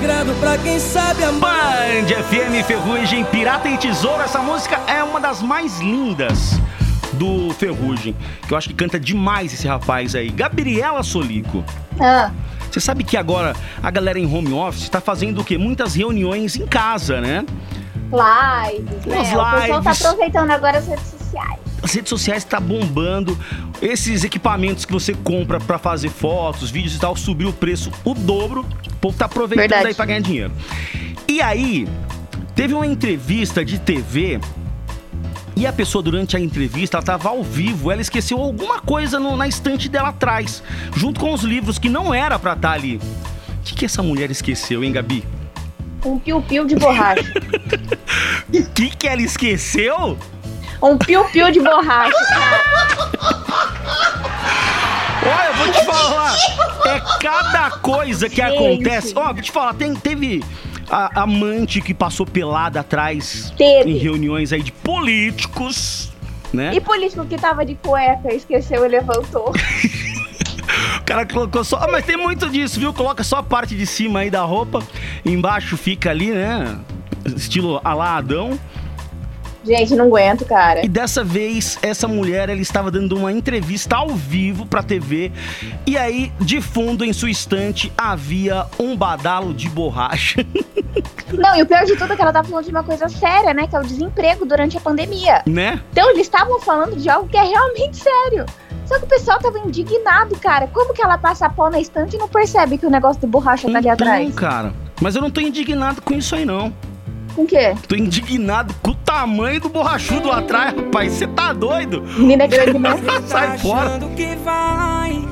[0.00, 1.76] sagrado pra quem sabe amar.
[1.76, 4.22] Band FM Ferrugem, Pirata e Tesouro.
[4.22, 6.58] Essa música é uma das mais lindas
[7.12, 8.16] do Ferrugem.
[8.48, 10.30] Que eu acho que canta demais esse rapaz aí.
[10.30, 11.62] Gabriela Solico.
[12.00, 12.30] Ah,
[12.70, 15.58] Você sabe que agora a galera em home office tá fazendo o quê?
[15.58, 17.44] Muitas reuniões em casa, né?
[18.10, 19.16] lives, né?
[19.18, 20.06] Umas O pessoal tá lives.
[20.06, 21.60] aproveitando agora as redes sociais.
[21.82, 23.38] As redes sociais tá bombando.
[23.82, 28.14] Esses equipamentos que você compra pra fazer fotos, vídeos e tal, subiu o preço o
[28.14, 28.64] dobro.
[29.00, 29.86] O povo tá aproveitando Verdade.
[29.88, 30.52] aí pra ganhar dinheiro.
[31.26, 31.88] E aí,
[32.54, 34.38] teve uma entrevista de TV
[35.56, 39.36] e a pessoa, durante a entrevista, ela tava ao vivo, ela esqueceu alguma coisa no-
[39.36, 40.62] na estante dela atrás,
[40.94, 42.96] junto com os livros que não era pra estar ali.
[42.96, 45.24] O que, que essa mulher esqueceu, hein, Gabi?
[46.04, 47.24] Um piu-piu de borracha.
[48.52, 50.18] O que, que ela esqueceu?
[50.82, 52.12] um piu-piu de borracha.
[57.20, 58.56] cada coisa que Gente.
[58.56, 59.12] acontece.
[59.14, 60.42] Ó, vou te falar, tem, teve
[60.90, 63.90] a amante que passou pelada atrás Teve.
[63.90, 66.10] em reuniões aí de políticos,
[66.52, 66.72] né?
[66.74, 69.52] E político que tava de cueca, esqueceu e levantou.
[70.98, 71.78] O cara colocou só.
[71.78, 72.92] Ah, mas tem muito disso, viu?
[72.94, 74.80] Coloca só a parte de cima aí da roupa,
[75.24, 76.78] embaixo fica ali, né?
[77.24, 78.58] Estilo alá Adão.
[79.64, 80.84] Gente, não aguento, cara.
[80.84, 85.30] E dessa vez, essa mulher, ela estava dando uma entrevista ao vivo pra TV.
[85.86, 90.44] E aí, de fundo, em sua estante, havia um badalo de borracha.
[91.32, 93.54] Não, e o pior de tudo é que ela tá falando de uma coisa séria,
[93.54, 93.66] né?
[93.66, 95.42] Que é o desemprego durante a pandemia.
[95.46, 95.80] né?
[95.92, 98.46] Então eles estavam falando de algo que é realmente sério.
[98.86, 100.66] Só que o pessoal tava indignado, cara.
[100.66, 103.70] Como que ela passa pau na estante e não percebe que o negócio de borracha
[103.70, 104.22] tá ali atrás?
[104.28, 104.74] Então, cara.
[105.00, 106.72] Mas eu não tô indignado com isso aí, não.
[107.40, 107.74] Com o quê?
[107.88, 111.12] Tô indignado com o tamanho do borrachudo lá atrás, rapaz.
[111.14, 112.02] Você tá doido?
[112.18, 112.90] Menina é grande, né?
[113.26, 113.98] Sai fora.
[114.14, 115.29] que vai